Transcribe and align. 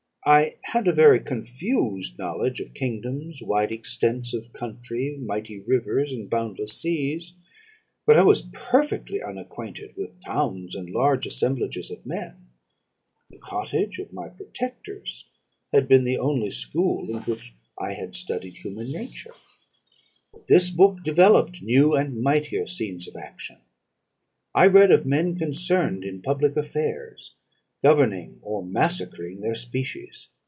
I 0.23 0.57
had 0.65 0.87
a 0.87 0.93
very 0.93 1.19
confused 1.19 2.19
knowledge 2.19 2.59
of 2.59 2.75
kingdoms, 2.75 3.41
wide 3.41 3.71
extents 3.71 4.35
of 4.35 4.53
country, 4.53 5.17
mighty 5.19 5.57
rivers, 5.61 6.11
and 6.13 6.29
boundless 6.29 6.79
seas. 6.79 7.33
But 8.05 8.19
I 8.19 8.21
was 8.21 8.43
perfectly 8.53 9.19
unacquainted 9.19 9.95
with 9.97 10.21
towns, 10.23 10.75
and 10.75 10.91
large 10.91 11.25
assemblages 11.25 11.89
of 11.89 12.05
men. 12.05 12.49
The 13.31 13.39
cottage 13.39 13.97
of 13.97 14.13
my 14.13 14.27
protectors 14.29 15.25
had 15.73 15.87
been 15.87 16.03
the 16.03 16.19
only 16.19 16.51
school 16.51 17.07
in 17.09 17.23
which 17.23 17.55
I 17.79 17.93
had 17.93 18.13
studied 18.13 18.53
human 18.57 18.91
nature; 18.91 19.33
but 20.31 20.45
this 20.45 20.69
book 20.69 21.01
developed 21.03 21.63
new 21.63 21.95
and 21.95 22.21
mightier 22.21 22.67
scenes 22.67 23.07
of 23.07 23.15
action. 23.15 23.57
I 24.53 24.67
read 24.67 24.91
of 24.91 25.03
men 25.03 25.39
concerned 25.39 26.03
in 26.03 26.21
public 26.21 26.55
affairs, 26.55 27.33
governing 27.83 28.37
or 28.43 28.63
massacring 28.63 29.41
their 29.41 29.55
species. 29.55 30.27